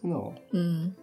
[0.00, 0.32] 真的哦。
[0.52, 0.94] 嗯。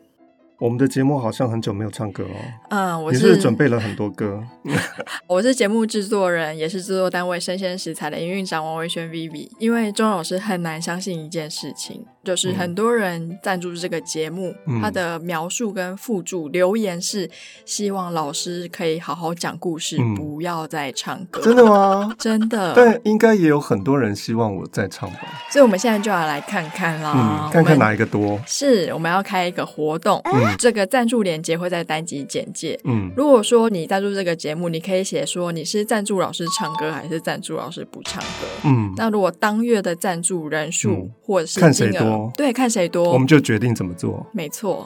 [0.60, 2.38] 我们的节目好像很久没有唱歌哦。
[2.70, 4.42] 嗯，我是，是准备了很多歌。
[5.28, 9.50] 我是节目制作人，也是制作单位生鲜食材的营运长王维轩 Vivi。
[9.60, 17.30] 因为钟老师很难相信一件事情，就是很多人赞助这个节目，嗯、他的描述跟附注留言是
[17.66, 21.42] 希望老师可以好好讲故事，嗯、不要再唱歌。
[21.42, 22.14] 真的吗？
[22.18, 22.74] 真的。
[22.74, 25.20] 但应该也有很多人希望我再唱吧。
[25.50, 28.40] 所以我们现在就要来看看啦，嗯、看看哪一个多。
[28.48, 30.22] 是，我们要开一个活动。
[30.26, 30.43] 嗯。
[30.58, 32.80] 这个赞助链接会在单集简介。
[32.84, 38.48] 嗯，如果说你赞助这个节目，你可以写说你是赞助老师唱歌还是赞助老师不唱歌。
[38.66, 44.26] 嗯，那如果当月的赞助人数、嗯、或者是看谁多，对，看谁多，我们就决定怎么做。
[44.32, 44.84] 没错，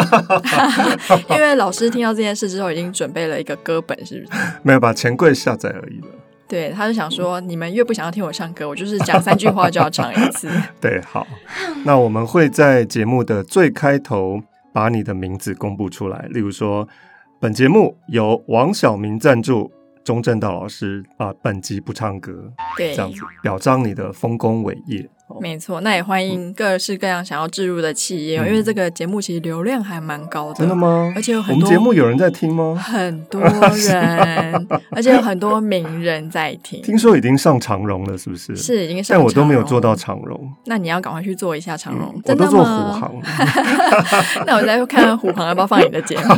[1.29, 4.41] 因为老师听到这件事之后，已经准备了一个歌本，是不是？
[4.63, 6.07] 没有把钱柜下载而已了。
[6.47, 10.47] 对，他就想说，你们越不想要听我唱歌，我就是讲三句话就要唱一次。
[10.79, 11.27] 对，好，
[11.83, 14.41] 那我们会在节目的最开头。
[14.73, 16.87] 把你的名字公布出来，例如说，
[17.39, 19.71] 本节目由王晓明赞助，
[20.03, 25.09] 钟正道老师啊，本集不唱歌，对，这样子表彰你的丰功伟业。
[25.41, 30.55] 没错，那也欢迎各式各样想要置入的企业，嗯、因为这个节目其实流量还蛮高的。
[30.55, 31.11] 真的吗？
[31.15, 32.73] 而且有很多节目有人在听吗？
[32.75, 36.81] 很多人， 而且有很多名人在听。
[36.81, 38.55] 听说已经上长荣了，是不是？
[38.55, 40.49] 是已经上，但我都没有做到长荣。
[40.65, 42.13] 那你要赶快去做一下长荣。
[42.15, 43.13] 嗯、我都做虎航。
[44.47, 46.23] 那我再看看虎航要不要放你的节目。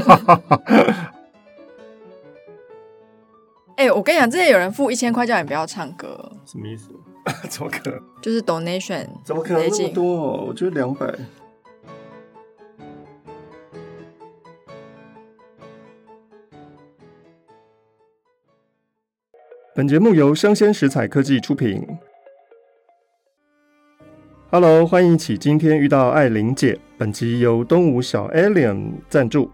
[3.78, 6.90] 哎、欸，我跟你讲，之前有人付一千块叫你不要唱歌，什么意思？
[7.50, 8.02] 怎么可能？
[8.22, 10.46] 就是 donation，怎么可能那么多？
[10.46, 11.14] 我觉得两百。
[19.76, 21.88] 本节目由生鲜食材科技出品。
[24.52, 26.78] Hello，欢迎一起今天遇到艾玲姐。
[26.98, 29.50] 本集由东吴小 Alien 赞助。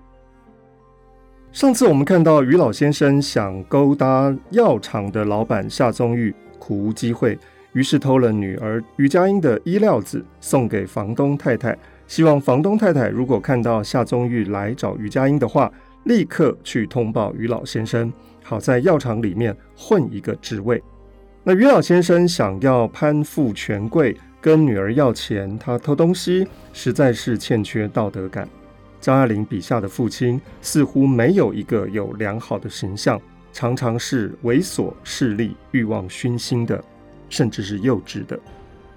[1.52, 7.38] 上次我们看到于老先生想勾搭药厂的老板夏宗玉，苦无机会。
[7.76, 11.78] 于是偷了女儿于佳音的衣料子送给房东太太，
[12.08, 15.70] 希望房东太太如果看到夏宗玉来找于佳音的话，
[16.06, 20.82] 立刻去通报于老先生，好在药厂里面混一个职位。
[21.44, 28.48] 那于老先生想要攀附权贵，跟女儿要钱，他偷东西实在是欠缺道德感。
[29.02, 33.22] 张爱玲笔下的父亲似乎没有一个有良好的形象，
[33.52, 36.82] 常常是猥琐势利、欲望熏心的。
[37.30, 38.40] 甚至是幼稚的，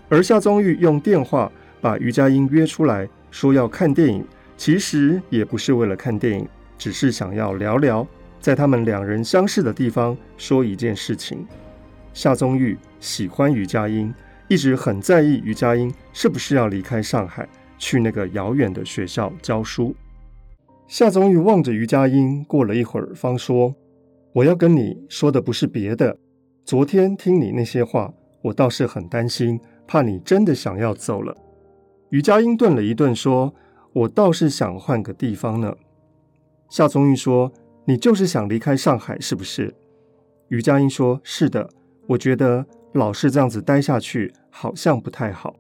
[0.09, 1.51] 而夏宗玉用电话
[1.81, 4.25] 把于佳音约出来，说要看电影，
[4.57, 8.07] 其实也不是为了看电影，只是想要聊聊，
[8.41, 11.47] 在他们两人相识的地方说一件事情。
[12.15, 14.13] 夏宗玉喜欢于佳音，
[14.49, 19.95] 一直很在意于佳音是不是要离开上海，去那个遥远的学校教书。
[20.87, 23.75] 夏宗玉望着于佳音，过了一会儿，方说
[24.33, 26.17] ：“我要跟你说的不是别的。”
[26.69, 28.13] 昨天听你那些话，
[28.43, 31.35] 我倒是很担心，怕你真的想要走了。
[32.11, 33.55] 于佳音顿了一顿，说
[33.95, 35.75] ：“我倒是想换个地方呢。”
[36.69, 37.51] 夏宗玉说
[37.89, 39.75] ：“你就是想离开上海，是不是？”
[40.49, 41.71] 于佳音说：“是的，
[42.07, 45.57] 我觉得老是这样子待下去，好像不太好。”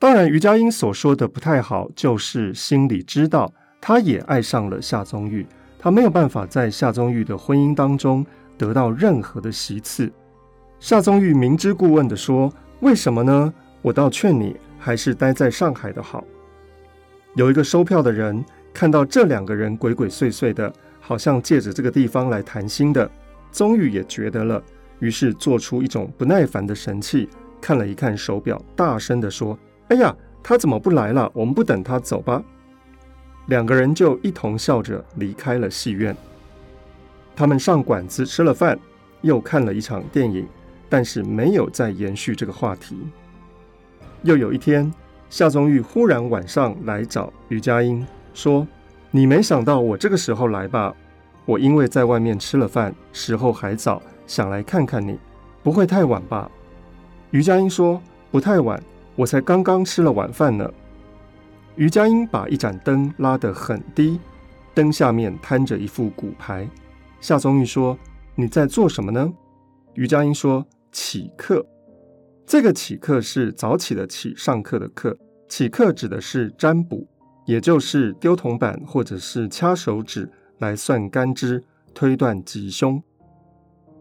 [0.00, 5.46] 当然，于佳音所说的不太好，就是心里知道，她也爱上了夏宗玉，
[5.78, 8.26] 她没有办法在夏宗玉的婚姻当中。
[8.60, 10.12] 得到任何的席次，
[10.80, 13.50] 夏宗玉明知故问地说：“为什么呢？
[13.80, 16.22] 我倒劝你还是待在上海的好。”
[17.36, 18.44] 有一个收票的人
[18.74, 20.70] 看到这两个人鬼鬼祟祟的，
[21.00, 23.10] 好像借着这个地方来谈心的，
[23.50, 24.62] 宗玉也觉得了，
[24.98, 27.30] 于是做出一种不耐烦的神气，
[27.62, 31.30] 看了一看手表，大声地说：“哎呀，他怎么不来了？
[31.32, 32.42] 我们不等他走吧。”
[33.48, 36.14] 两个人就一同笑着离开了戏院。
[37.34, 38.78] 他们上馆子吃了饭，
[39.22, 40.46] 又看了一场电影，
[40.88, 42.96] 但是没有再延续这个话题。
[44.22, 44.92] 又有一天，
[45.30, 48.66] 夏宗玉忽然晚上来找于佳音，说
[49.10, 50.94] ：“你没想到我这个时候来吧？
[51.46, 55.18] 我因为在外面吃了饭，时候还早，想来看看你，
[55.62, 56.50] 不会太晚吧？”
[57.32, 58.00] 于佳音说
[58.30, 58.82] ：“不太晚，
[59.16, 60.70] 我才刚刚吃了晚饭呢。”
[61.76, 64.20] 于佳音把一盏灯拉得很低，
[64.74, 66.68] 灯下面摊着一副骨牌。
[67.20, 67.98] 夏宗玉说
[68.34, 69.30] ：“你在做什么呢？”
[69.94, 71.64] 于佳音说：“起课。”
[72.46, 75.16] 这个起课是早起的起，上课的课。
[75.46, 77.06] 起课指的是占卜，
[77.44, 81.62] 也就是丢铜板或者是掐手指来算干支、
[81.92, 83.02] 推断吉凶。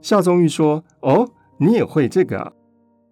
[0.01, 2.54] 夏宗玉说：“哦，你也会这个啊？”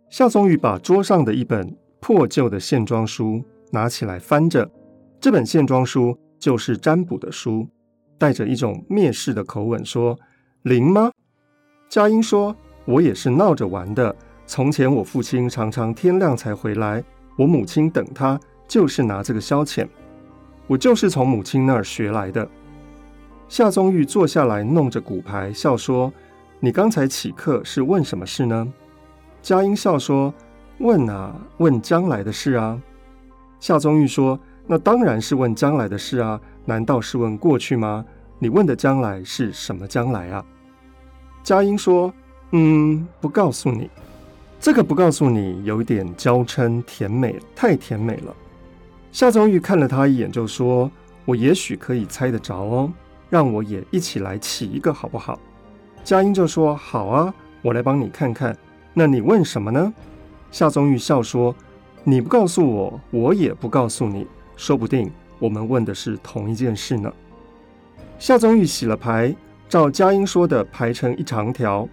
[0.09, 4.71] 夏宗玉把桌上的一本破旧的线装书拿起来翻着，
[5.19, 7.67] 这本线装书就是占卜的书，
[8.17, 10.17] 带着一种蔑视的口吻说
[10.63, 11.11] ：“灵吗？”
[11.89, 12.55] 佳音说
[12.85, 14.15] ：“我也是闹着玩的。
[14.45, 17.03] 从前我父亲常常天亮才回来，
[17.37, 19.87] 我母亲等他就是拿这个消遣。
[20.67, 22.47] 我就是从母亲那儿学来的。”
[23.49, 26.11] 夏宗玉坐下来弄着骨牌，笑说
[26.59, 28.67] ：“你刚才起课是问什么事呢？”
[29.41, 30.33] 佳音笑说
[30.79, 32.81] ：“问啊，问将来的事啊。”
[33.61, 34.37] 夏宗玉说
[34.67, 38.05] ：“那当然是问将来的事啊，难道是问过去吗？
[38.37, 40.45] 你问的将来是什么将来啊？”
[41.41, 42.13] 佳音说
[42.51, 43.89] ：“嗯，不告诉你。
[44.59, 48.35] 这个不告诉你，有点娇嗔甜美，太甜美了。”
[49.11, 50.91] 夏宗玉看了他一眼，就说
[51.23, 52.91] ：“我也许可以猜得着哦，
[53.29, 55.39] 让我也一起来起一个好不好？”
[56.03, 58.55] 佳音就说：“好啊，我来帮你看看。
[58.93, 59.93] 那你问什么呢？”
[60.51, 61.55] 夏宗玉笑说。
[62.09, 64.25] 你不告诉我，我也不告诉你，
[64.55, 67.11] 说不定我们问的是同一件事呢。
[68.19, 69.35] 夏宗玉洗了牌，
[69.69, 71.87] 照佳音说的排成一长条。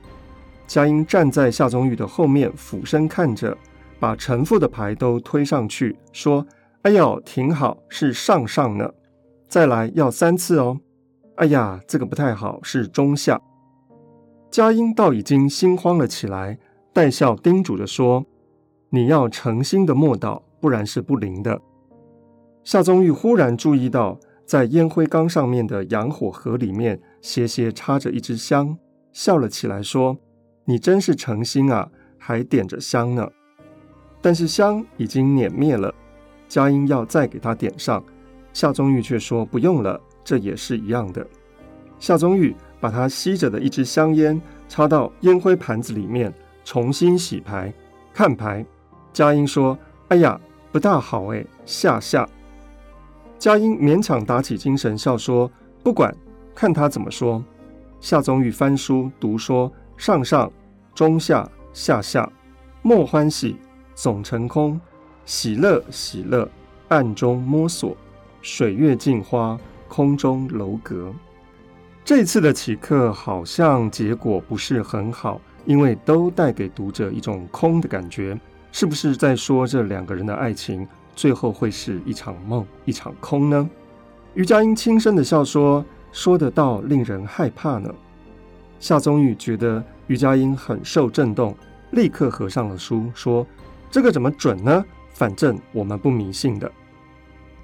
[0.67, 3.57] 佳音站在夏宗玉的后面，俯身看着，
[4.01, 6.47] 把陈父的牌都推上去，说
[6.83, 8.91] ：“哎呦，挺好，是上上呢。
[9.47, 10.81] 再来要三次哦。
[11.37, 13.41] 哎呀，这个不太好，是中下。”
[14.51, 16.59] 佳音倒已经心慌了起来，
[16.93, 18.25] 带笑叮嘱着说。
[18.91, 21.61] 你要诚心的默祷，不然是不灵的。
[22.65, 28.77] 夏宗玉忽然注意到，在烟灰缸上面的洋火盒里面斜斜插着一支香，
[29.13, 30.17] 笑了起来，说
[30.65, 33.29] ：“你真是诚心啊，还点着香呢。”
[34.23, 35.95] 但是香已经碾灭了，
[36.49, 38.03] 佳音要再给他点上，
[38.55, 41.27] 夏宗玉却说：“不用了，这也是一样的。”
[42.01, 44.41] 夏宗玉把他吸着的一支香烟
[44.71, 46.33] 插到烟灰盘子里面，
[46.65, 47.71] 重新洗牌，
[48.15, 48.65] 看牌。
[49.13, 49.79] 佳音说
[50.09, 50.41] ：“哎呀，
[50.73, 52.27] 不大好哎，下下。”
[53.39, 55.51] 佳音勉强打起精神，笑说
[55.83, 56.15] ：“不管，
[56.55, 57.45] 看他怎么说。”
[58.01, 60.51] 夏宗玉翻书读说：“上上，
[60.95, 62.31] 中下，下下，
[62.83, 63.57] 莫欢喜，
[63.95, 64.81] 总成空，
[65.25, 66.49] 喜乐喜乐，
[66.89, 67.97] 暗中摸索，
[68.41, 69.59] 水月镜花，
[69.89, 71.13] 空中楼阁。”
[72.05, 78.39] 这次的起课好像结果不是很好，因为都带给读者一种空的感觉。
[78.73, 83.71] 是不是在说这两个人的爱情最后会是一场梦，一场空呢？
[84.35, 87.95] 于佳音轻声的笑说：“说得倒令人害怕呢。”
[88.81, 91.57] 夏宗玉觉得于佳音很受震动，
[91.93, 93.47] 立刻合上了书，说
[93.91, 94.85] ：“这个怎么准呢？
[95.11, 96.71] 反正我们不迷信的。”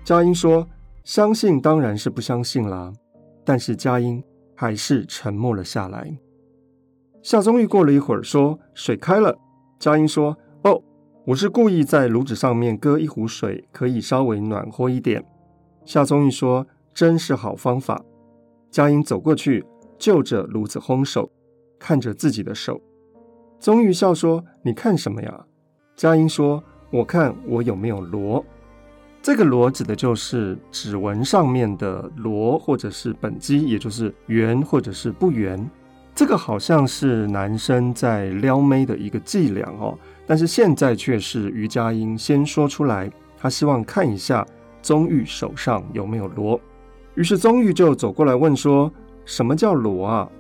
[0.04, 0.66] 佳音说
[1.04, 2.92] ：“相信当然是不相信啦。”
[3.44, 4.22] 但是佳音
[4.54, 6.16] 还是沉默了下来。
[7.22, 9.36] 夏宗玉过了一会儿说：“水开了。”
[9.78, 10.36] 佳音说：“。”
[11.26, 15.22] 我是故意在炉子上面搁一壶水，可以稍微暖和一点。
[15.84, 18.02] 夏宗玉说：“真是好方法。”
[18.72, 19.62] 佳音走过去，
[19.98, 21.30] 就着炉子烘手，
[21.78, 22.80] 看着自己的手。
[23.58, 25.44] 宗玉笑说：“你看什么呀？”
[25.94, 28.42] 佳音说：“我看我有没有螺。”
[29.20, 35.70] 这个螺指的就是指纹上面的螺，或者是本基，也就是圆或者是不圆。
[36.14, 39.96] 这个好像是男生在撩妹的一个伎俩哦。
[40.30, 44.46] 但是现在却是于佳音先说出来，他希望看一下
[44.80, 46.60] 宗玉手上有没有螺。
[47.16, 48.88] 于是宗玉就走过来问说
[49.26, 50.30] ：“什么叫螺啊？”“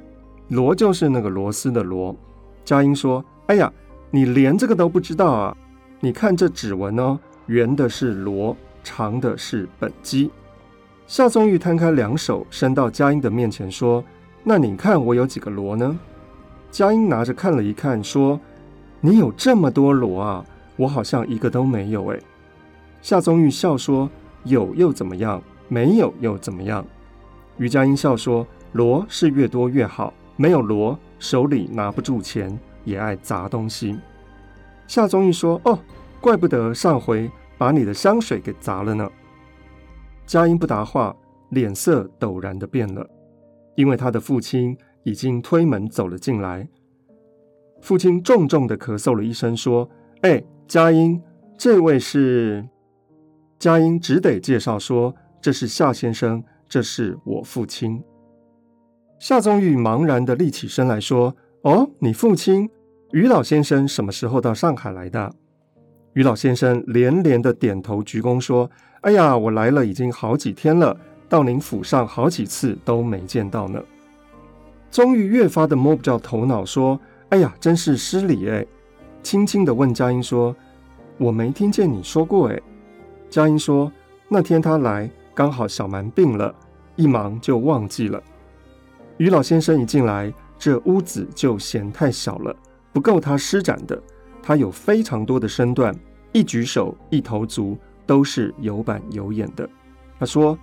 [0.46, 2.14] 螺就是那个螺丝的螺。”
[2.64, 3.72] 佳音说：“哎呀，
[4.12, 5.56] 你连这个都不知道啊？
[5.98, 10.30] 你看这指纹哦，圆的是螺，长的是本基。”
[11.08, 14.04] 夏宗玉摊开两手，伸到佳音的面前说
[14.44, 15.98] ：“那你看我有几个螺呢？”
[16.70, 18.40] 佳音拿着看了一看，说。
[19.00, 20.44] 你有这么多螺啊！
[20.76, 22.18] 我好像一个都没有哎。
[23.02, 24.08] 夏宗玉笑说
[24.44, 25.42] ：“有又怎么样？
[25.68, 26.84] 没有又怎么样？”
[27.56, 33.98] 于佳音笑说：“螺是越多越好，没有螺手里拿不住钱，也爱砸东西。”
[34.86, 35.78] 夏宗玉说：“哦，
[36.20, 39.10] 怪不得上回把你的香水给砸了呢。”
[40.26, 41.14] 佳音不答话，
[41.50, 43.06] 脸色陡然的变了，
[43.76, 46.68] 因为他的父亲已经推门走了进来。
[47.80, 49.88] 父亲重重的咳嗽了一声，说
[50.22, 51.20] ：“哎，佳音，
[51.56, 52.68] 这位是……”
[53.58, 58.02] 佳音只得介绍说：“这是夏先生，这是我父亲。”
[59.18, 61.34] 夏宗玉茫然的立起身来说
[61.64, 62.70] ：“哦，你父亲
[63.12, 65.34] 于老先生什么时候到上海来的？”
[66.14, 68.70] 于老先生连连的点头鞠躬说
[69.02, 70.96] ：“哎呀，我来了已经好几天了，
[71.28, 73.82] 到您府上好几次都没见到呢。”
[74.90, 77.00] 宗玉越发的摸不着头脑，说。
[77.30, 78.66] 哎呀，真是失礼哎！
[79.22, 80.54] 轻轻地问佳音说
[81.16, 82.60] ：“我没听见你说过哎。”
[83.30, 83.90] 佳音说
[84.28, 86.52] ：“那天他来，刚好小蛮病了，
[86.96, 88.20] 一忙就忘记了。
[89.16, 92.54] 于老先生一进来，这屋子就嫌太小了，
[92.92, 93.96] 不够他施展的。
[94.42, 95.94] 他有非常多的身段，
[96.32, 99.68] 一举手一投足都是有板有眼的。
[100.18, 100.58] 他说：“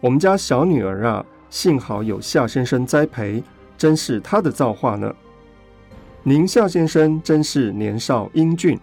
[0.00, 3.42] 我们家小女儿啊，幸好有夏先生栽培，
[3.76, 5.12] 真是他的造化呢。
[6.24, 8.78] 宁夏先生真是年少英俊，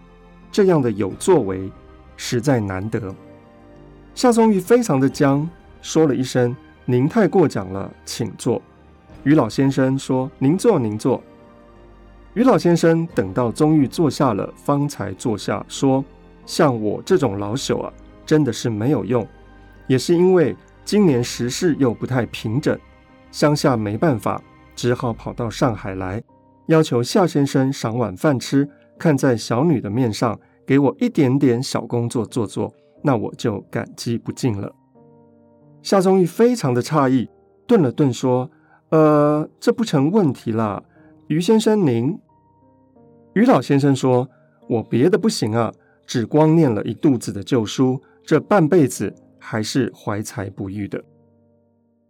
[0.52, 1.72] 这样的有作为，
[2.16, 3.14] 实在难得。”
[4.14, 5.48] 夏宗玉非常的僵，
[5.80, 6.54] 说了一声
[6.84, 8.60] ：“您太过奖了，请坐。”
[9.24, 11.22] 于老先生说：“您坐，您坐。”
[12.34, 16.04] 于老先生等到宗玉坐下了，方才坐下，说
[16.44, 17.92] ：“像我这种老朽啊，
[18.26, 19.26] 真的是没有用。
[19.86, 20.54] 也是因为
[20.84, 22.78] 今年时事又不太平整，
[23.32, 24.40] 乡下没办法，
[24.76, 26.22] 只好跑到上海来，
[26.66, 34.72] 要求夏先生赏碗饭吃，看在小女的面上，给我一点点小工作做做，那我就感激不尽了。”
[35.82, 37.28] 夏宗玉非常的诧异，
[37.66, 38.50] 顿了顿说
[38.90, 40.82] ：“呃，这不成问题啦。”
[41.28, 42.18] 于先生，您。
[43.34, 44.28] 于老先生说
[44.68, 45.72] ：“我别的不行啊，
[46.06, 51.02] 只光念了一肚子的旧书，这半辈子还是怀才不遇的。”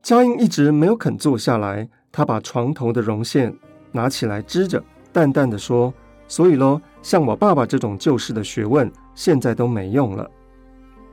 [0.03, 3.55] 佳音一直没有肯坐下来，他把床头的绒线
[3.93, 4.83] 拿起来支着，
[5.13, 5.93] 淡淡的说
[6.29, 10.31] ：“所以喽，像我爸爸这种旧式的学问，现在都没用了。”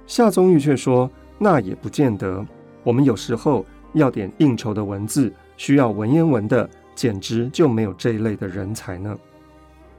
[0.08, 2.46] 夏宗玉却说：“那也不见得，
[2.84, 9.16] 我们有时候要点应酬的文字，需要文言文的。”简直就没有这一类的人才呢。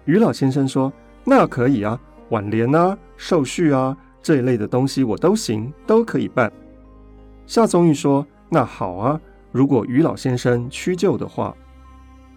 [0.04, 0.92] 于老先生说
[1.22, 1.96] ：“那可以啊，
[2.30, 6.52] 挽联啊、寿序啊这一类的东西我都行，都可以办。”
[7.46, 9.20] 夏宗玉说：“那好啊，
[9.52, 11.54] 如果于老先生屈就的话。”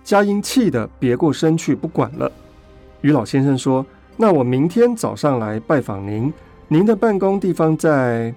[0.04, 2.32] 佳音气得别过身去不管了。
[3.02, 3.86] 于老先生说
[4.18, 6.34] ：“那我明天早上来拜访您，
[6.68, 8.34] 您的办公地方在……”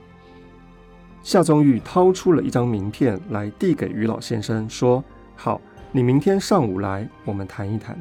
[1.22, 5.02] 夏宗玉掏出了一张名片来递给于老先生，说
[5.36, 5.60] ：“好。”
[5.96, 7.96] 你明天上午来，我们谈一谈。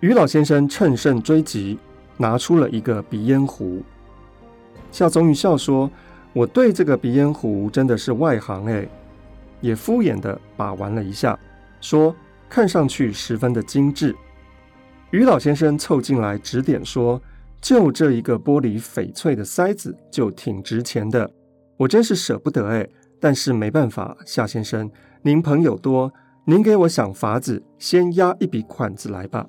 [0.00, 1.78] 于老先生乘胜追击，
[2.18, 3.82] 拿出了一个鼻烟壶。
[4.90, 5.90] 夏宗玉笑说
[6.34, 8.86] ：“我对这个鼻烟壶真的是外行哎。”
[9.62, 11.38] 也敷衍的把玩了一下，
[11.80, 12.14] 说
[12.52, 14.14] ：“看上去十分的精致。”
[15.10, 17.18] 于老先生凑进来指点说
[17.62, 21.30] ：“就这一个玻璃翡翠的塞子，就挺值钱的。
[21.78, 22.86] 我真是舍不得哎，
[23.18, 24.90] 但是没办法，夏先生，
[25.22, 26.12] 您朋友多。”
[26.44, 29.46] 您给我想法子，先押一笔款子来吧。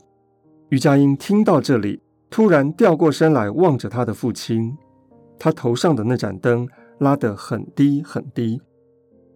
[0.70, 4.78] 于佳音听到这里，突然掉过身来望着他的父亲，
[5.40, 6.68] 他头上的那盏灯
[7.00, 8.62] 拉得很低很低。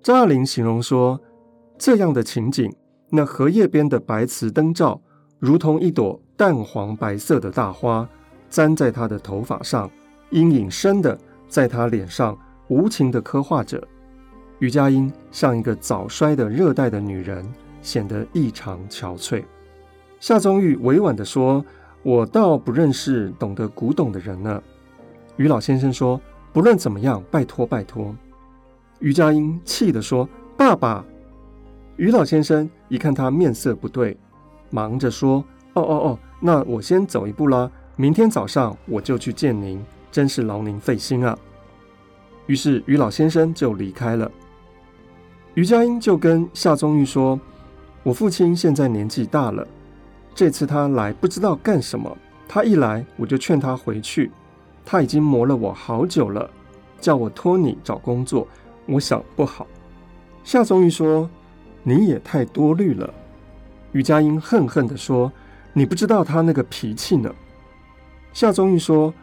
[0.03, 1.19] 张爱玲形容说，
[1.79, 2.71] 这样的情景，
[3.09, 4.99] 那荷叶边的白瓷灯罩，
[5.39, 8.07] 如同一朵淡黄白色的大花，
[8.49, 9.89] 粘在他的头发上，
[10.29, 12.37] 阴影深的在他脸上
[12.67, 13.81] 无情地刻画着。
[14.59, 17.45] 于佳音像一个早衰的热带的女人，
[17.81, 19.43] 显得异常憔悴。
[20.19, 21.63] 夏宗玉委婉地说
[22.03, 24.61] ：“我倒不认识懂得古董的人呢。”
[25.37, 26.19] 于老先生说
[26.51, 28.15] ：“不论怎么样，拜托拜托。”
[28.99, 31.05] 于佳音气地说：“爸爸！”
[31.97, 34.15] 于老先生一看他面色不对，
[34.69, 41.37] 忙着说：“哦哦哦，那我先走一步啦，明天早上我就去见您，真是劳您费心啊。”
[42.45, 44.31] 于是于老先生就离开了。
[45.55, 47.39] 于佳音就跟夏宗玉说
[48.03, 49.67] ：“我父亲现在年纪大了，
[50.35, 52.15] 这次他来不知道干什么。
[52.47, 54.31] 他一来，我就劝他回去。
[54.85, 56.47] 他已经磨了我好久了，
[57.01, 58.47] 叫我托你找工作。
[58.85, 59.65] 我想不好。”
[60.45, 61.29] 夏宗玉说
[61.88, 63.13] ：“你也太多虑了。”
[63.94, 65.32] 于佳音恨恨地说
[65.72, 67.34] ：“你不知道他那个脾气呢。”
[68.34, 69.13] 夏宗玉说：“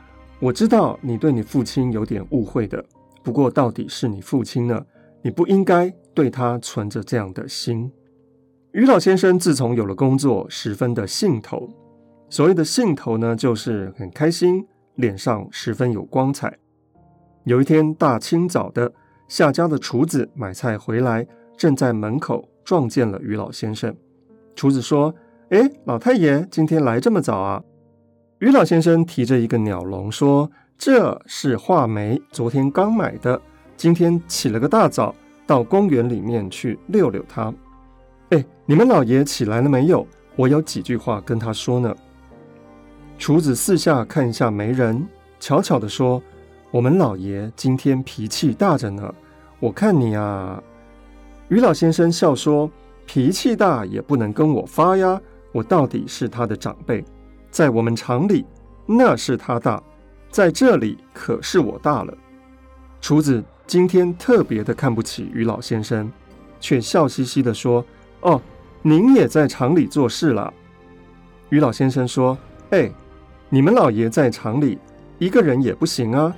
[0.41, 2.83] 我知道你对你父亲有点误会的，
[3.23, 4.87] 不过到底是你父亲呢，
[5.21, 7.91] 你不应该。”对他存着这样的心，
[8.71, 11.69] 于老先生自从有了工作，十分的兴头。
[12.31, 16.57] 所谓的兴头呢，就是很开心，脸上十分有光彩。
[17.43, 18.93] 有一天大清早的，
[19.27, 23.95] 夏家的厨子买菜回来，正在门口撞见了于老先生。
[24.55, 25.15] 厨子说
[25.51, 27.63] ：“哎，老太爷今天来这么早啊？”
[28.41, 33.41] 于老先生提着一个鸟笼说：“这是画眉，昨天刚买的，
[33.77, 35.15] 今天起了个大早。”
[35.47, 37.53] 到公园里面去遛遛它。
[38.31, 40.07] 哎，你们老爷起来了没有？
[40.37, 41.95] 我有几句话跟他说呢。
[43.19, 45.07] 厨子四下看一下没人，
[45.39, 46.23] 悄悄地说
[46.73, 49.15] ：“我们老爷今天脾气大着呢。
[49.61, 50.63] 我看你啊。”
[51.55, 52.69] 于老先生笑说
[53.07, 55.21] ：“脾气大也不能跟我发呀。
[55.53, 57.05] 我到底是他的长辈，
[57.49, 58.45] 在我们厂里
[58.87, 59.81] 那是他大，
[60.33, 62.13] 在这里可是我大了。”
[63.01, 66.11] 厨子今天特别的看不起于老先生，
[66.59, 67.87] 却笑嘻嘻地说
[68.23, 68.43] ：“哦，
[68.83, 70.53] 您也在厂里做事了。”
[71.51, 72.37] 于老先生说
[72.71, 72.91] ：“哎，
[73.49, 74.77] 你们老爷在厂里
[75.21, 76.35] 一个人也不行啊，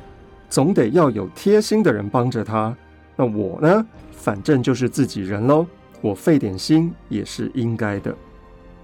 [0.51, 2.77] 总得要有贴心的人帮着他。
[3.17, 5.67] 那我呢，反正就是自己人喽，
[6.01, 8.15] 我费点心也是应该的。”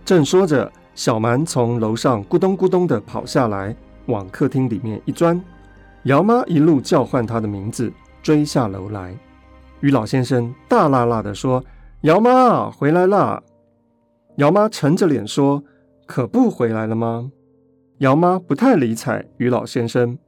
[0.05, 5.41] 正说着，小蛮从楼上咕咚咕咚地跑下来，往客厅里面一钻。
[6.05, 9.17] 姚妈一路叫唤他的名字，追下楼来。
[9.81, 11.65] 于老先生大剌剌地说
[12.03, 13.43] ：“姚妈回来啦！”
[14.39, 15.63] 姚妈沉着脸说
[16.07, 17.31] ：“可不回来了吗？”
[17.99, 20.19] 姚妈不太理睬于老先生，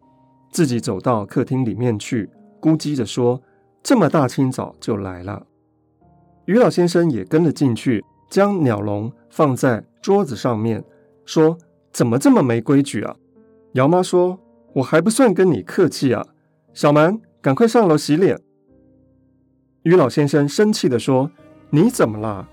[0.52, 2.30] 自己走到客厅里面去，
[2.60, 3.42] 咕叽着说
[3.84, 5.46] ：“这么大清早就来了。”
[6.46, 10.82] 于老先生也跟了进去，将鸟笼放在桌子上面，
[11.24, 11.56] 说
[11.94, 13.14] ：“怎么这么没规矩啊？”
[13.74, 14.40] 姚妈说。
[14.74, 16.26] 我还不算跟你客气啊，
[16.72, 18.40] 小蛮，赶快上楼洗脸。
[19.84, 21.30] 于老先生生气地说
[21.70, 22.48] ：“你怎么啦？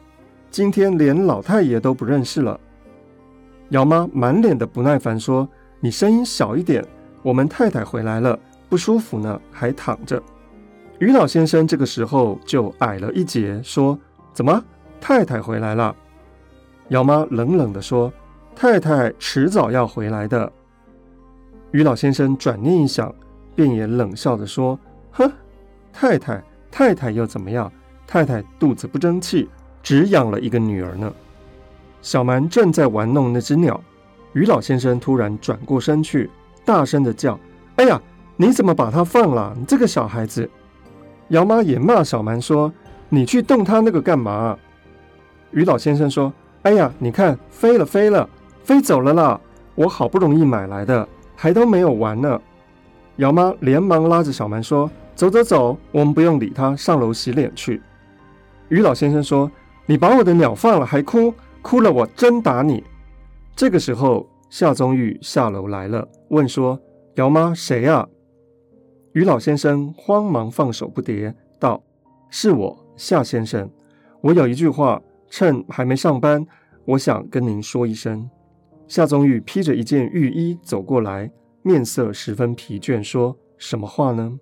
[0.52, 2.60] 今天连老太爷都不认识了。”
[3.70, 5.50] 姚妈满脸的不耐烦说
[5.82, 6.86] ：“你声音小一点，
[7.24, 8.38] 我们太太回来了，
[8.70, 10.22] 不舒服呢，还躺着。”
[11.02, 13.98] 于老先生这个时候就矮了一截，说
[14.34, 14.64] ：“怎么，
[15.02, 15.96] 太太回来了？”
[16.90, 18.14] 姚妈冷冷地说
[18.56, 20.52] ：“太太迟早要回来的。”
[21.74, 23.12] 于老先生转念一想，
[23.56, 24.80] 便也冷笑着说
[25.10, 25.32] ：“哼，
[25.92, 27.72] 太太，太太又怎么样？
[28.06, 29.50] 太太肚子不争气，
[29.82, 31.12] 只养了一个女儿呢。”
[32.04, 33.82] 小蛮正在玩弄那只鸟，
[34.34, 36.30] 于老先生突然转过身去，
[36.64, 37.40] 大声地叫
[37.78, 38.00] ：“哎呀，
[38.38, 39.56] 你怎么把它放了？
[39.58, 40.48] 你这个小孩子！”
[41.32, 42.72] 姚妈也骂小蛮说
[43.10, 44.58] ：“你去动它那个干嘛？”
[45.52, 46.32] 于老先生说
[46.64, 48.30] ：“哎呀，你看，飞了，飞了，
[48.64, 49.40] 飞走了啦！
[49.76, 52.40] 我好不容易买来的。”还都没有完呢，
[53.16, 57.82] 姚妈连忙拉着小蛮说：“走走走，我们不用理他，上楼洗脸去。”
[58.70, 59.50] 于老先生说
[59.88, 62.84] ：“你把我的鸟放了还哭，哭了我真打你。”
[63.56, 66.80] 这个时候，夏宗玉下楼来了，问说
[67.16, 68.08] ：“姚妈谁啊？”
[69.14, 71.84] 于老先生慌忙放手不迭，道
[72.32, 73.70] ：“是我夏先生，
[74.22, 76.46] 我有一句话，趁还没上班，
[76.86, 78.30] 我想跟您说一声。”
[78.88, 81.30] 夏宗玉披着一件浴衣走过来，
[81.62, 84.40] 面色十分疲倦，说什么话呢？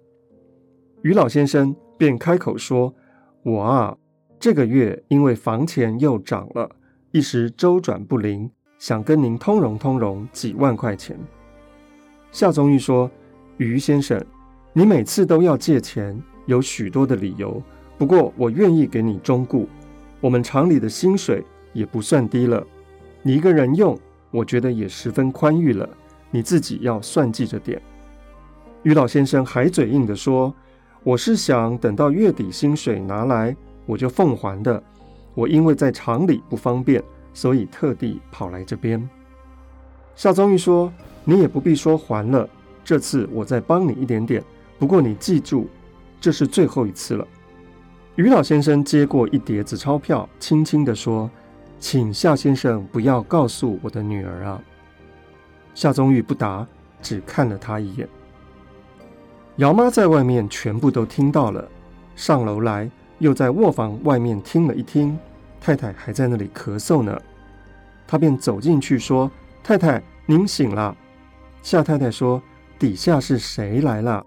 [1.02, 2.94] 于老先生便开口说
[3.42, 3.98] ：“我啊，
[4.40, 6.70] 这个月因为房钱又涨了，
[7.12, 11.18] 一时周转不灵，想跟您通融通融几万块钱。”
[12.32, 13.10] 夏宗玉说
[13.58, 14.24] ：“于先生，
[14.74, 17.62] 你每次都要借钱，有许多的理由，
[17.98, 19.66] 不过我愿意给你忠告。
[20.22, 22.66] 我们厂里的薪水也不算低了，
[23.22, 23.98] 你一个人用。”
[24.32, 25.90] 我觉得也十分宽裕了，
[26.30, 27.82] 你自己要算计着点。
[28.84, 30.54] 于老先生还嘴硬地说
[31.02, 33.56] ：“我是想等到月底薪水拿来，
[33.88, 34.84] 我就奉还的。
[35.34, 37.04] 我因为在厂里不方便，
[37.34, 39.10] 所以特地跑来这边。”
[40.16, 40.94] 夏宗玉说
[41.26, 42.48] ：“你也不必说还了，
[42.86, 44.44] 这次我再帮你一点点。
[44.80, 45.70] 不过你记住，
[46.20, 47.28] 这是最后一次了。”
[48.16, 51.30] 于老先生接过一叠子钞票，轻轻地说。
[51.82, 54.62] 请夏先生不要告诉我的女儿啊！
[55.74, 56.68] 夏宗玉不答，
[57.02, 58.06] 只看了他一眼。
[59.56, 61.66] 姚妈在外面全部都听到了，
[62.18, 65.18] 上楼来又在卧房外面听了一听，
[65.62, 67.18] 太太还在那里咳嗽呢。
[68.06, 69.32] 她便走进去说
[69.64, 70.94] ：“太太，您醒了。”
[71.64, 72.44] 夏太太说
[72.78, 74.22] ：“底下是谁来了？”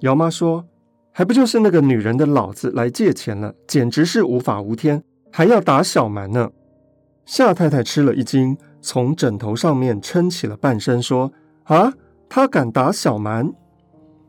[0.00, 0.66] 姚妈说
[1.12, 6.50] ：“还不就是那个女人的老子来借钱了，简直是无法无天，还要打小蛮呢。”
[7.24, 11.32] 夏太太吃了一惊，从枕头上面撑起了半身，说
[11.64, 11.94] ：“啊，
[12.28, 13.52] 他敢打小蛮？”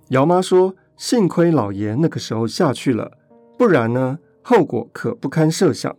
[0.10, 3.12] 姚妈说：“幸亏老爷那个时候下去了，
[3.58, 5.94] 不然呢，后果可不堪设想。”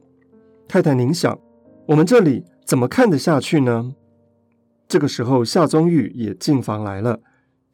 [0.67, 1.39] 太太，您想，
[1.87, 3.95] 我们这里怎么看得下去呢？
[4.89, 7.21] 这个时候，夏宗玉也进房来了，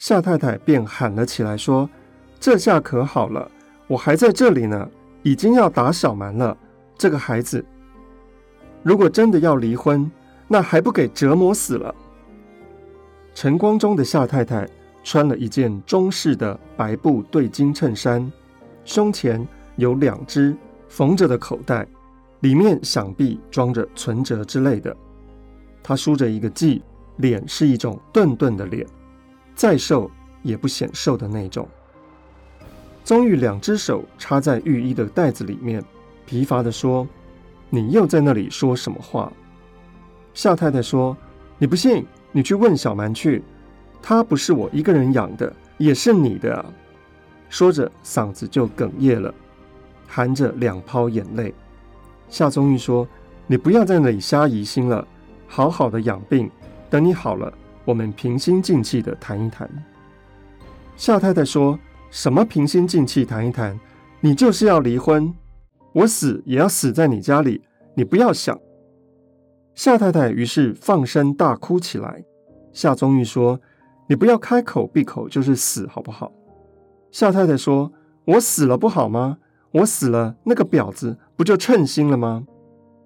[0.07, 1.88] 夏太太便喊了起来，说
[2.38, 3.51] ：“这下可好了，
[3.87, 4.87] 我还在这里呢，
[5.23, 6.55] 已经要打小蛮了，
[6.99, 7.64] 这个孩子。”
[8.85, 10.11] 如果真的要离婚，
[10.47, 11.95] 那还不给折磨死了？
[13.33, 14.69] 晨光中的夏太太
[15.03, 18.31] 穿了一件中式的白布对襟衬衫，
[18.85, 20.55] 胸前有两只
[20.87, 21.87] 缝着的口袋，
[22.40, 24.95] 里面想必装着存折之类的。
[25.83, 26.83] 她梳着一个髻，
[27.17, 28.87] 脸是一种顿顿的脸，
[29.55, 30.11] 再瘦
[30.43, 31.69] 也不显瘦的那种。
[33.05, 35.83] 宗玉两只手插在浴衣的袋子里面，
[36.27, 37.07] 疲乏地说。
[37.71, 39.33] 你又在那里说什么话？
[40.33, 41.17] 夏太太说
[41.59, 43.43] ：“你不信，你去问小蛮去。
[44.01, 46.64] 他不是我一个人养的，也是你的啊。”
[47.51, 49.35] 说着嗓子就哽咽了，
[50.07, 51.53] 含着两泡眼泪。
[52.29, 53.09] 夏宗玉说
[53.49, 55.05] ：“你不要在那里瞎疑心了，
[55.49, 56.49] 好好的养病，
[56.88, 57.53] 等你好了，
[57.85, 59.68] 我们平心静气的谈一谈。”
[60.97, 61.79] 夏太太说
[62.11, 63.79] ：“什么平心静气谈一谈？
[64.20, 65.35] 你就是要离婚，
[65.92, 67.62] 我死也要死在你家里，
[67.94, 68.59] 你不要想。”
[69.75, 72.25] 夏太太于是放声大哭起来。
[72.73, 73.61] 夏宗玉说
[74.09, 76.33] ：“你不要开口闭口就是死，好不好？”
[77.11, 77.92] 夏太太说
[78.27, 79.38] ：“我死了不好吗？
[79.73, 82.44] 我死了，那个婊子不就称心了吗？”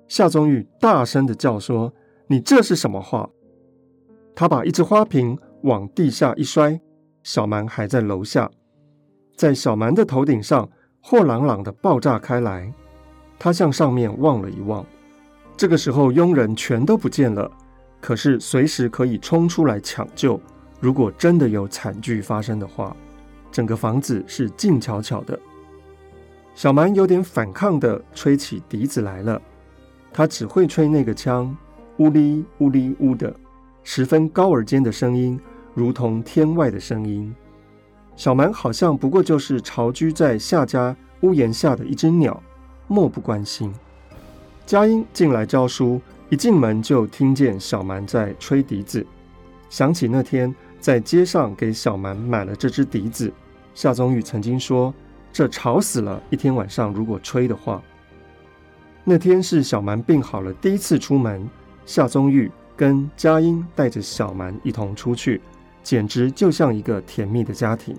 [0.08, 1.94] 夏宗玉大声的叫说
[2.28, 3.30] ：“你这是什么话？”
[4.34, 6.80] 他把一只花瓶往地下一摔。
[7.24, 8.50] 小蛮还在楼下，
[9.36, 10.66] 在小蛮的头顶上，
[11.02, 12.72] 货朗朗的爆炸开来。
[13.38, 14.84] 他向上面望了一望，
[15.56, 17.50] 这个时候佣人全都不见了，
[18.00, 20.40] 可是随时可以冲出来抢救。
[20.80, 22.96] 如果真的有惨剧发生的话，
[23.52, 25.38] 整个房子是静悄悄的。
[26.54, 29.40] 小蛮有点反抗的吹起笛子来了，
[30.12, 31.54] 他只会吹那个腔，
[31.98, 33.34] 呜哩呜哩呜的，
[33.90, 35.40] 十分高而尖的声音。
[35.72, 37.34] 如同天外的声音，
[38.16, 42.38] 小蛮好像不过就是巢居在夏家屋檐下的一只鸟，
[42.86, 43.72] 漠不关心。
[44.66, 45.98] 佳音进来教书，
[46.28, 49.06] 一进门就听见小蛮在吹笛子，
[49.70, 53.32] 想起那天在街上给小蛮买了这只笛子，
[53.74, 54.92] 夏宗玉曾经说
[55.32, 57.82] ：“这吵死了，一天晚上如果吹的话。”
[59.02, 61.48] 那天是小蛮病好了第一次出门，
[61.86, 65.42] 夏宗玉跟佳音带着小蛮一同出去。
[65.82, 67.96] 简直就像一个甜蜜的家庭，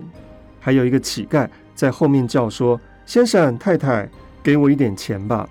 [0.60, 4.08] 还有一个乞丐在后面叫说：“先生太太，
[4.42, 5.48] 给我一点钱吧。”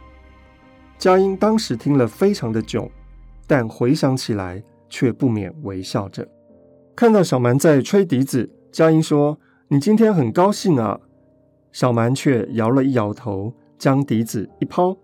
[0.97, 2.89] 佳音当时听了非常的窘，
[3.45, 6.25] 但回想起来却不免微笑着。
[6.95, 9.37] 看到小蛮在吹笛子，佳音说
[9.67, 10.99] ：“你今天很高兴啊。”
[11.73, 14.95] 小蛮却摇了一摇头，将笛子一抛。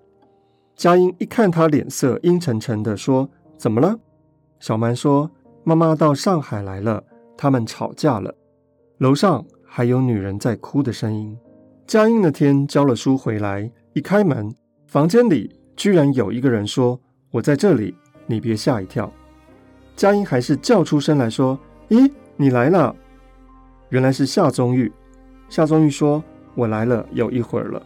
[0.77, 3.99] 佳音一看他脸色阴沉沉的，说：“怎么了？”
[4.65, 5.29] 小蛮说
[5.63, 7.03] ：“妈妈到上海来了。”
[7.37, 8.33] 他们吵架了，
[8.97, 11.37] 楼上还有女人在哭的声音。
[11.85, 14.51] 佳音那天教了书回来，一开门，
[14.87, 16.99] 房间里居然有一个人说
[17.29, 19.13] ：“我在这里，你别吓一跳。”
[19.95, 22.95] 佳音还是叫出声来说：“咦，你来了！”
[23.89, 24.91] 原来是夏宗玉。
[25.47, 26.23] 夏宗玉说
[26.55, 27.85] ：“我来了有一会儿了。”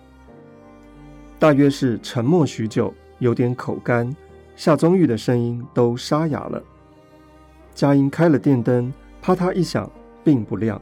[1.37, 4.15] 大约是沉默许久，有点口干，
[4.59, 6.61] 夏宗玉的声音都沙哑了。
[7.73, 8.91] 佳音开了电灯。
[9.21, 9.89] 啪嗒一响，
[10.21, 10.81] 并不亮。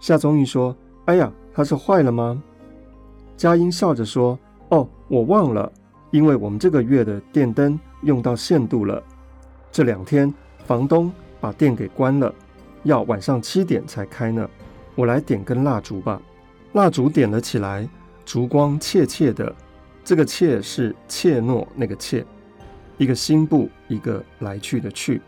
[0.00, 0.76] 夏宗玉说
[1.06, 2.42] ：“哎呀，它是坏了吗？”
[3.36, 4.36] 佳音笑着说
[4.70, 5.70] ：“哦，我忘了，
[6.10, 9.00] 因为我们这个月的电灯用到限度了。
[9.70, 10.32] 这两天
[10.64, 12.34] 房东把电给关了，
[12.82, 14.48] 要晚上七点才开呢。
[14.96, 16.20] 我来点根蜡烛吧。”
[16.74, 17.88] 蜡烛点了起来，
[18.24, 19.54] 烛光怯怯的。
[20.04, 22.24] 这个“怯”是怯懦那个“怯”，
[23.00, 25.22] 一个心部，一个来去的“去”。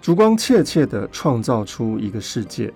[0.00, 2.72] 烛光切切地创造出一个世界，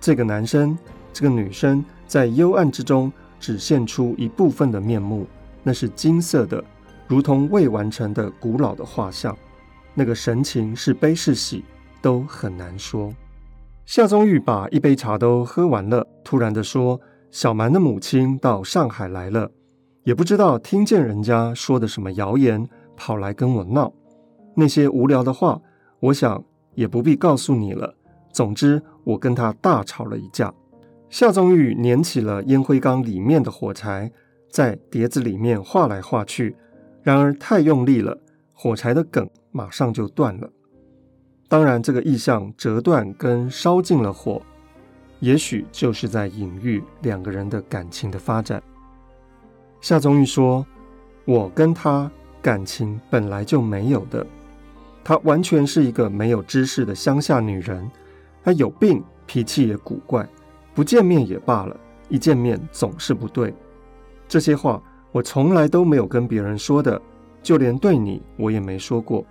[0.00, 0.78] 这个男生，
[1.12, 5.26] 这个女生在幽暗之中只现出一部分的面目，
[5.64, 6.62] 那是金色的，
[7.08, 9.36] 如同未完成的古老的画像。
[9.92, 11.64] 那个神情是悲是喜，
[12.00, 13.12] 都很难说。
[13.86, 17.00] 夏宗玉把一杯茶都喝完了，突然地说
[17.32, 19.50] ：“小蛮的母亲到上海来了，
[20.04, 23.92] 也不知道听见人家说的什么谣言，跑来跟我闹
[24.54, 25.60] 那些无聊的话。”
[25.98, 27.94] 我想也不必告诉你了。
[28.30, 30.52] 总之，我跟他大吵了一架。
[31.08, 34.12] 夏宗玉捻起了烟灰缸里面的火柴，
[34.50, 36.54] 在碟子里面画来画去。
[37.02, 38.18] 然而太用力了，
[38.52, 40.50] 火柴的梗马上就断了。
[41.48, 44.42] 当然，这个意象折断跟烧尽了火，
[45.20, 48.62] 也许就是在隐喻两个人的感情的发展。
[49.80, 50.66] 夏宗玉说
[51.24, 52.10] ：“我跟他
[52.46, 54.24] 感情本来就没有的。”
[55.02, 57.90] 她完全是一个没有知识的乡下女人，
[58.44, 60.24] 她有病，脾气也古怪，
[60.72, 61.76] 不见面也罢了，
[62.08, 63.52] 一见面总是不对。
[64.28, 64.80] 这些话
[65.10, 67.02] 我从来都没有跟别人说的，
[67.42, 69.26] 就连对你我也没说过。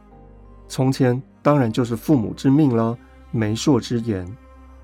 [0.67, 2.97] 从前当然就是父母之命了，
[3.31, 4.27] 媒妁之言。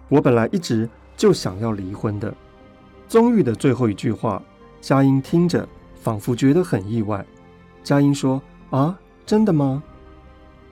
[0.08, 2.34] 我本来一直就想要离婚的。
[3.10, 4.42] 宗玉的最后一句话，
[4.80, 7.26] 佳音听着仿佛觉得很意外。
[7.84, 9.82] 佳音说：“啊，真的吗？”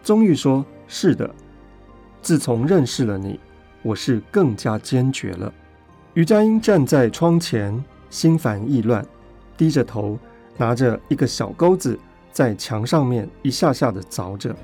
[0.03, 1.29] 宗玉说：“是的，
[2.21, 3.39] 自从认识了你，
[3.81, 5.53] 我是更加坚决了。”
[6.15, 9.05] 于佳音站在窗前，心烦意乱，
[9.55, 10.17] 低着头，
[10.57, 11.97] 拿着一个小钩子，
[12.31, 14.55] 在墙上面一下下的凿着。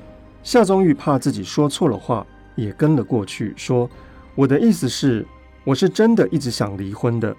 [0.43, 3.89] 夏宗玉怕自己说错了话，也跟了过去，说
[4.35, 5.25] ：“我的意思是，
[5.63, 7.35] 我是真的一直想离婚的。”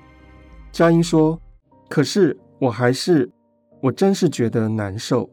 [0.72, 1.38] 佳音说
[1.88, 3.30] ：“可是我还是，
[3.80, 5.28] 我真是觉得难受。”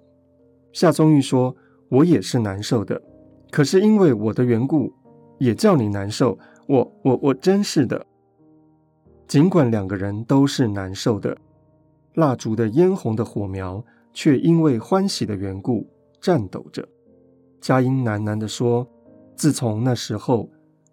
[0.74, 1.56] 夏宗玉说
[1.90, 3.02] ：“我也是难受的，
[3.52, 4.92] 可是因为我的缘故，
[5.38, 6.38] 也叫你难受。
[6.68, 8.06] 我、我、我真是的。
[9.28, 11.38] 尽管两个人都是难受的，
[12.16, 15.88] 蜡烛的嫣红的火苗却因为欢喜的缘故
[16.20, 16.88] 颤抖着。”
[17.62, 18.88] 佳音喃喃地说
[19.36, 20.50] ：“自从那时候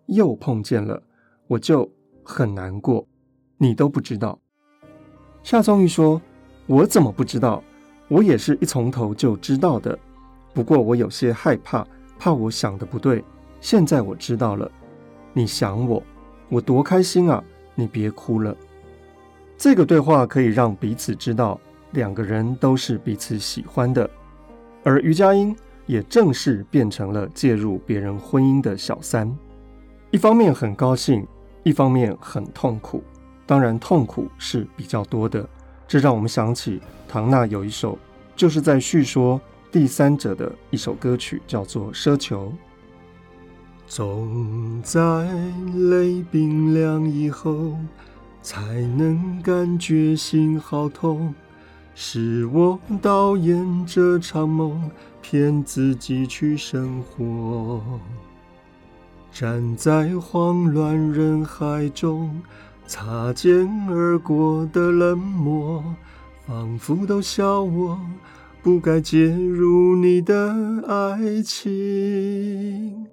[0.06, 1.02] 又碰见了，
[1.48, 1.90] 我就
[2.22, 3.06] 很难过。
[3.58, 4.38] 你都不知道。”
[5.42, 6.20] 夏宗玉说
[6.70, 7.60] ：“我怎么不知道？
[8.06, 9.98] 我也是一从头就知道的。
[10.54, 11.84] 不过我有些害怕，
[12.16, 13.24] 怕我想的不对。
[13.60, 14.70] 现在我知道了，
[15.32, 16.00] 你想我，
[16.48, 17.42] 我多开心啊！
[17.74, 18.56] 你别哭了。”
[19.58, 24.08] 这个对话可以让彼此知道两个人都是彼此喜欢的，
[24.84, 25.56] 而于佳音。
[25.86, 29.28] 也正式变成了介入别人婚姻的小三，
[30.12, 31.26] 一方面很高兴，
[31.64, 33.02] 一方面很痛苦。
[33.44, 35.44] 当然，痛苦是比较多的。
[35.90, 37.98] 这让我们想起唐娜有一首，
[38.36, 39.40] 就是在叙说
[39.72, 42.46] 第三者的一首歌曲，叫做《奢求》。
[43.88, 45.00] 总在
[45.90, 47.74] 泪冰凉以后，
[48.40, 48.62] 才
[48.96, 51.34] 能感觉心好痛。
[51.96, 54.88] 是我导演这场梦，
[55.20, 57.82] 骗自己去生活。
[59.32, 62.40] 站在慌乱人海中，
[62.90, 65.94] 擦肩而过的冷漠，
[66.44, 68.00] 仿佛都笑我
[68.64, 70.52] 不该介入你的
[70.88, 73.06] 爱情。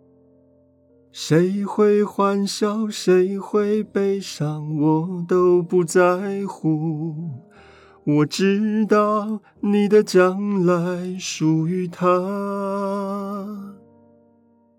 [1.11, 7.13] 谁会欢笑，谁会悲伤，我都不在乎。
[8.03, 13.76] 我知道你的将来属于他，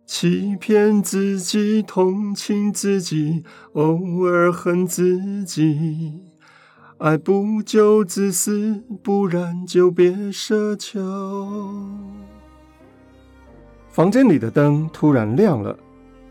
[0.09, 3.45] 欺骗自己，同情自己，
[3.75, 6.23] 偶尔恨自己，
[6.97, 11.47] 爱不就自私，不然就别奢求。
[13.91, 15.79] 房间里的灯突然亮了，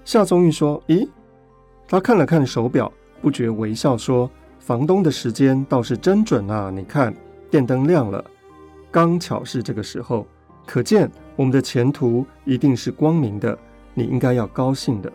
[0.04, 1.08] 夏宗玉说：“咦？”
[1.88, 4.30] 他看了看手表，不觉微笑说。
[4.60, 6.72] 房东的时间倒是真准啊！
[6.74, 7.16] 你看，
[7.52, 8.26] 电灯亮了，
[8.90, 10.26] 刚巧是这个时候，
[10.66, 13.58] 可见我们的前途一定是光明的。
[13.98, 15.12] 你应该要高兴的。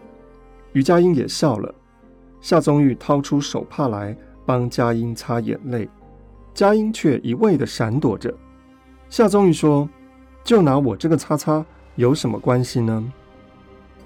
[0.73, 1.73] 于佳音也笑了。
[2.40, 5.88] 夏宗玉掏出手帕来帮佳音擦眼泪，
[6.53, 8.35] 佳音却一味的闪躲着。
[9.09, 9.88] 夏宗玉说
[10.42, 11.64] ：“就拿我这个擦擦，
[11.95, 13.12] 有什么关系呢？”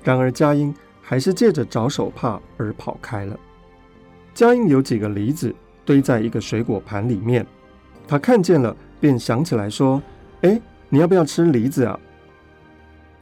[0.04, 3.34] 然而佳音还是借着找手帕而跑开了。
[4.34, 5.54] 佳音有几个梨子
[5.86, 7.46] 堆在一个水果盘里面，
[8.06, 10.02] 他看见了，便想起来说
[10.42, 10.60] ：“哎，
[10.90, 11.98] 你要不要吃梨子啊？”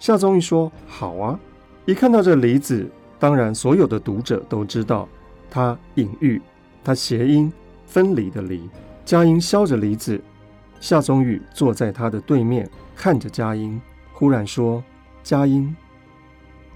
[0.04, 1.40] 夏宗玉说：“好啊。”
[1.88, 2.86] 一看到这梨子，
[3.18, 5.08] 当然所有的读者都知道，
[5.48, 6.42] 他隐喻，
[6.84, 7.50] 他谐音
[7.86, 8.68] 分离的离。
[9.06, 10.20] 佳音削着梨子，
[10.78, 13.80] 夏宗玉坐在他的对面看着佳音，
[14.12, 14.84] 忽然说
[15.24, 15.74] ：“佳音。”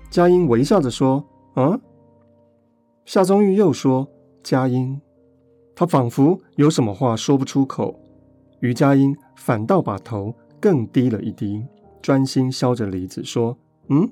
[0.09, 1.79] 佳音微笑着说：“啊。”
[3.05, 4.09] 夏宗玉又说。
[4.43, 4.99] 佳音，
[5.77, 8.01] 他仿佛有什么话说不出口。
[8.61, 11.63] 于佳音反倒把头更低了一低，
[12.01, 13.57] 专心削着梨子，说
[13.89, 14.11] ：“嗯。”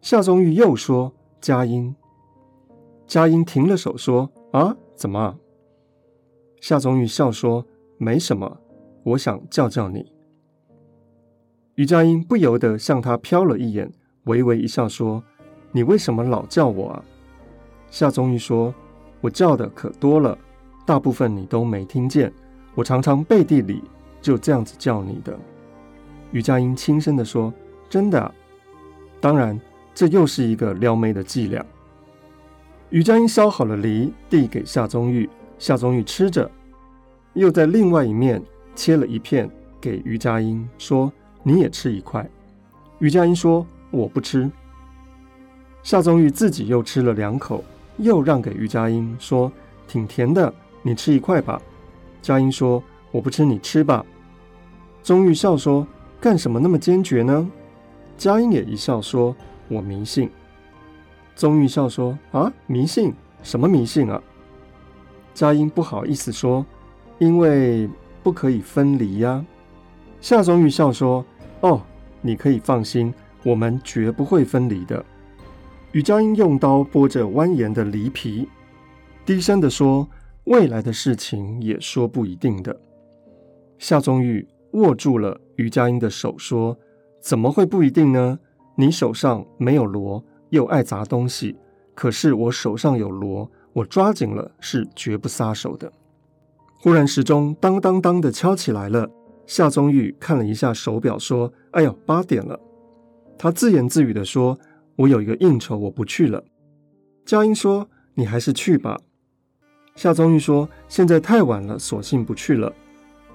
[0.00, 1.94] 夏宗玉又说：“佳音。”
[3.06, 5.38] 佳音停了手，说：“啊，怎么？”
[6.60, 7.66] 夏宗玉笑说
[7.98, 8.58] ：“没什么，
[9.04, 10.12] 我想叫叫你。”
[11.76, 13.92] 于佳音不由得向他瞟了一眼，
[14.24, 15.22] 微微一笑，说
[15.72, 17.04] ：“你为什么老叫我啊？”
[17.90, 18.74] 夏宗玉说。
[19.20, 20.36] 我叫的可多了，
[20.84, 22.30] 大部分你都没听见。
[22.74, 23.82] 我常常背地里
[24.20, 25.34] 就这样子叫你的。
[26.34, 27.54] 于佳音轻声地说
[27.88, 28.34] ：“真的？
[29.20, 29.58] 当然，
[29.94, 31.64] 这又是一个撩妹的伎俩。”
[32.90, 36.50] 于佳音削好了梨，递给夏宗玉，夏宗玉吃着，
[37.34, 38.42] 又在另外一面
[38.74, 39.48] 切了一片
[39.80, 41.12] 给于佳音，说
[41.44, 42.28] ：“你也吃一块。”
[42.98, 44.50] 于佳音说：“我不吃。”
[45.84, 47.62] 夏宗玉自己又吃了两口。
[47.98, 49.52] 又让给于佳音，说
[49.86, 51.62] ：“挺甜的，你吃一块吧。”
[52.20, 54.04] 佳音说：“我不吃，你吃吧。”
[55.00, 55.86] 宗玉笑说
[56.24, 57.46] ：“干什么那么坚决呢？”
[58.16, 59.36] 佳音也一笑说
[59.68, 60.30] ：“我迷信。”
[61.36, 63.12] 宗玉笑说：“啊，迷信？
[63.42, 64.22] 什么迷信啊？”
[65.34, 66.64] 佳音不好意思说
[67.20, 67.86] ：“因为
[68.22, 69.44] 不可以分离呀。”
[70.22, 71.22] 夏宗玉笑说
[71.60, 71.82] ：“哦，
[72.22, 73.12] 你可以放心，
[73.44, 75.04] 我们绝不会分离的。”
[75.92, 78.48] 于佳音用刀剥着蜿蜒的梨皮，
[79.26, 80.08] 低声地说
[80.44, 82.80] ：“未来的事情也说不一定的。”
[83.76, 86.76] 夏宗玉握住了于佳音的手，说
[87.20, 88.38] ：“怎么会不一定呢？
[88.76, 91.56] 你手上没有锣，又爱砸东西，
[91.94, 95.92] 可是我手上有锣，我抓紧了是绝不撒手的。
[96.80, 99.08] 忽然时钟当当当的敲起来了。
[99.46, 102.58] 夏宗玉看了一下手表，说：“哎呦，八点了。”
[103.38, 104.58] 他自言自语地说
[104.96, 106.42] ：“我有一个应酬，我不去了。”
[107.26, 108.98] 佳音说：“你还是去吧。”
[109.96, 112.72] 夏宗玉说：“现在太晚了，索性不去了。”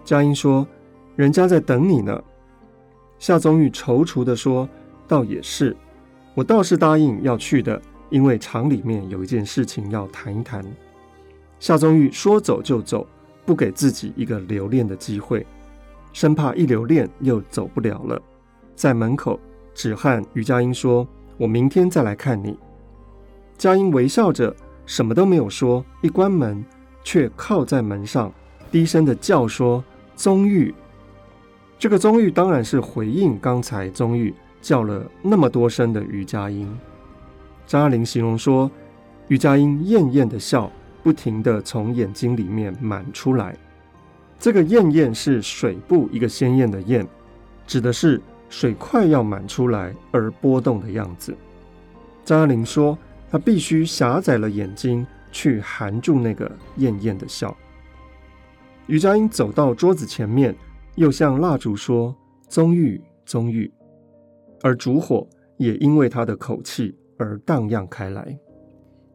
[0.04, 0.68] 佳音说
[1.20, 2.24] ：“人家在等你呢。”
[3.20, 4.70] 夏宗玉踌躇地说
[5.06, 5.76] ：“倒也是，
[6.34, 10.64] 我倒是答应要去的，因为厂里面有一件事情要谈一谈。”
[11.60, 13.06] 夏宗玉说走就走，
[13.46, 15.46] 不给自己一个留恋的机会，
[16.14, 18.22] 生怕一留恋又走不了了，
[18.74, 19.38] 在门口。
[19.74, 21.06] 只和于佳音说
[21.36, 22.58] ：“我明天再来看你。”
[23.58, 24.56] 佳音微笑着，
[24.86, 25.84] 什么都没有说。
[26.02, 26.64] 一关门，
[27.04, 28.32] 却靠在门上，
[28.72, 29.84] 低声的叫说
[30.16, 30.74] ：“宗玉。”
[31.80, 36.72] 这个宗玉当然是回应刚才宗玉叫了那么多声的于佳音。
[37.66, 38.70] 张爱玲形容说
[39.30, 43.56] ：“于佳音艳艳的笑，不停的从眼睛里面满出来。
[44.38, 47.08] 这个艳艳是水部一个鲜艳的艳，
[47.66, 51.38] 指的是。”水快要满出来而波动的样子，
[52.26, 52.98] 张爱玲说
[53.30, 57.56] ：“她必须狭窄了眼睛去含住那个艳艳的笑。”
[58.88, 60.56] 于佳音走到桌子前面，
[61.00, 62.14] 又向蜡烛说
[62.50, 63.72] ：“宗玉，宗玉。”
[64.62, 68.38] 而烛火也因为他的口气而荡漾开来。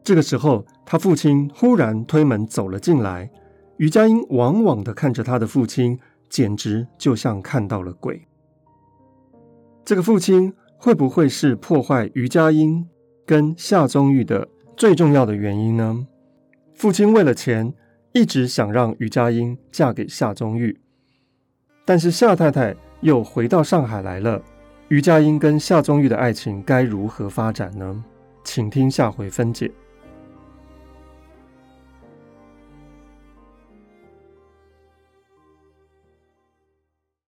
[0.03, 3.29] 这个时候，他父亲忽然推门走了进来，
[3.77, 8.27] 于佳音往往的看着他的父亲，简直就像看到了鬼。
[9.83, 12.89] 这个父亲会不会是破坏于佳音
[13.27, 16.07] 跟夏宗玉的最重要的原因呢？
[16.73, 17.71] 父亲为了钱，
[18.11, 20.79] 一直想让于佳音嫁给夏宗玉，
[21.85, 24.41] 但是夏太太又回到上海来了，
[24.87, 28.03] 于佳音跟夏宗玉的爱情该如何发展呢？
[28.43, 29.71] 请听下回分解。